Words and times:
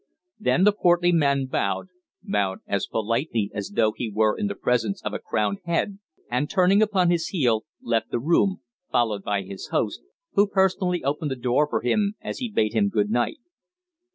Then 0.39 0.63
the 0.63 0.71
portly 0.71 1.11
man 1.11 1.45
bowed 1.45 1.89
bowed 2.23 2.61
as 2.65 2.87
politely 2.87 3.51
as 3.53 3.69
though 3.75 3.91
he 3.95 4.09
were 4.11 4.35
in 4.35 4.47
the 4.47 4.55
presence 4.55 4.99
of 5.03 5.13
a 5.13 5.19
crowned 5.19 5.59
head 5.65 5.99
and, 6.27 6.49
turning 6.49 6.81
upon 6.81 7.11
his 7.11 7.27
heel, 7.27 7.65
left 7.83 8.09
the 8.09 8.17
room, 8.19 8.61
followed 8.91 9.21
by 9.21 9.43
his 9.43 9.67
host, 9.67 10.01
who 10.33 10.47
personally 10.47 11.03
opened 11.03 11.29
the 11.29 11.35
door 11.35 11.67
for 11.69 11.81
him 11.81 12.15
as 12.19 12.39
he 12.39 12.49
bade 12.49 12.73
him 12.73 12.89
good 12.89 13.11
night. 13.11 13.37